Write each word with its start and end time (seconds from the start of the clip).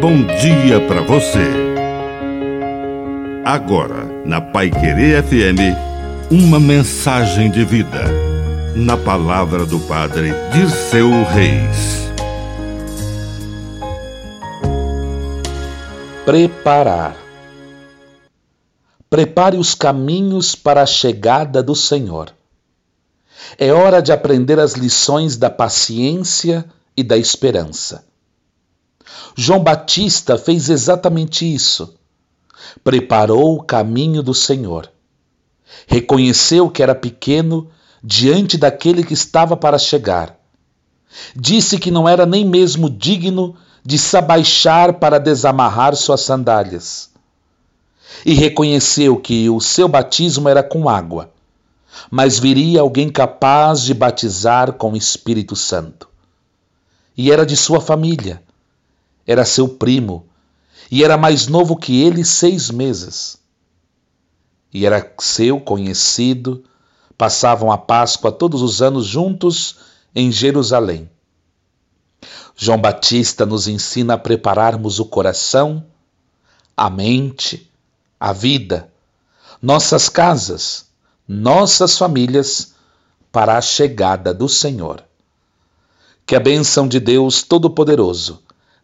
bom 0.00 0.24
dia 0.24 0.80
para 0.88 1.02
você. 1.02 1.46
Agora, 3.44 4.06
na 4.24 4.40
Pai 4.40 4.70
Querer 4.70 5.22
FM, 5.22 5.76
uma 6.30 6.58
mensagem 6.58 7.50
de 7.50 7.66
vida. 7.66 8.04
Na 8.74 8.96
palavra 8.96 9.66
do 9.66 9.78
Padre 9.80 10.32
Dirceu 10.52 11.10
Reis. 11.24 12.10
Preparar. 16.24 17.14
Prepare 19.10 19.58
os 19.58 19.74
caminhos 19.74 20.54
para 20.54 20.82
a 20.82 20.86
chegada 20.86 21.62
do 21.62 21.74
Senhor. 21.74 22.32
É 23.58 23.70
hora 23.70 24.00
de 24.00 24.12
aprender 24.12 24.58
as 24.58 24.72
lições 24.72 25.36
da 25.36 25.50
paciência 25.50 26.64
e 26.96 27.02
da 27.02 27.18
esperança. 27.18 28.09
João 29.36 29.62
Batista 29.62 30.36
fez 30.36 30.68
exatamente 30.68 31.52
isso. 31.52 31.94
Preparou 32.84 33.56
o 33.56 33.62
caminho 33.62 34.22
do 34.22 34.34
Senhor. 34.34 34.90
Reconheceu 35.86 36.68
que 36.68 36.82
era 36.82 36.94
pequeno 36.94 37.70
diante 38.02 38.56
daquele 38.56 39.04
que 39.04 39.14
estava 39.14 39.56
para 39.56 39.78
chegar. 39.78 40.36
Disse 41.34 41.78
que 41.78 41.90
não 41.90 42.08
era 42.08 42.26
nem 42.26 42.44
mesmo 42.44 42.88
digno 42.88 43.56
de 43.84 43.98
se 43.98 44.16
abaixar 44.16 44.94
para 44.94 45.18
desamarrar 45.18 45.96
suas 45.96 46.20
sandálias. 46.20 47.10
E 48.24 48.34
reconheceu 48.34 49.16
que 49.16 49.48
o 49.48 49.60
seu 49.60 49.88
batismo 49.88 50.48
era 50.48 50.62
com 50.62 50.88
água, 50.88 51.32
mas 52.10 52.38
viria 52.38 52.80
alguém 52.80 53.08
capaz 53.08 53.82
de 53.82 53.94
batizar 53.94 54.74
com 54.74 54.92
o 54.92 54.96
Espírito 54.96 55.56
Santo. 55.56 56.08
E 57.16 57.30
era 57.30 57.46
de 57.46 57.56
sua 57.56 57.80
família 57.80 58.42
era 59.26 59.44
seu 59.44 59.68
primo 59.68 60.26
e 60.90 61.04
era 61.04 61.16
mais 61.16 61.46
novo 61.46 61.76
que 61.76 62.02
ele 62.02 62.24
seis 62.24 62.70
meses. 62.70 63.38
E 64.72 64.84
era 64.84 65.14
seu 65.20 65.60
conhecido, 65.60 66.64
passavam 67.16 67.70
a 67.70 67.78
Páscoa 67.78 68.32
todos 68.32 68.62
os 68.62 68.82
anos 68.82 69.06
juntos 69.06 69.76
em 70.14 70.32
Jerusalém. 70.32 71.08
João 72.56 72.80
Batista 72.80 73.46
nos 73.46 73.68
ensina 73.68 74.14
a 74.14 74.18
prepararmos 74.18 74.98
o 74.98 75.04
coração, 75.04 75.84
a 76.76 76.90
mente, 76.90 77.70
a 78.18 78.32
vida, 78.32 78.92
nossas 79.62 80.08
casas, 80.08 80.86
nossas 81.26 81.96
famílias 81.96 82.74
para 83.32 83.56
a 83.56 83.60
chegada 83.60 84.34
do 84.34 84.48
Senhor. 84.48 85.02
Que 86.26 86.36
a 86.36 86.40
bênção 86.40 86.86
de 86.86 87.00
Deus 87.00 87.42
Todo-Poderoso 87.42 88.42